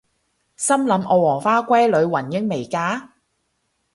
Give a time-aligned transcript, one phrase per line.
[0.57, 3.11] 心諗我黃花閨女雲英未嫁！？